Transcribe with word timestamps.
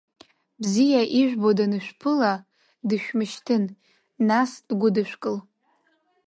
Бзиа 0.61 1.01
ижәбо 1.19 1.49
данышәԥыла, 1.57 2.33
дышәмышьҭын, 2.87 3.63
нас, 4.27 4.51
дгәыдышәкыл! 4.67 5.37